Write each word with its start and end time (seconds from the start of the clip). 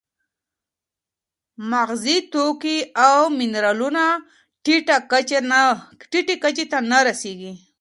مغذي 1.71 2.17
توکي 2.31 2.77
او 3.07 3.19
منرالونه 3.37 4.05
ټیټه 4.65 4.97
کچه 6.43 6.61
ته 6.71 6.79
نه 6.89 6.99
رسېږي. 7.07 7.53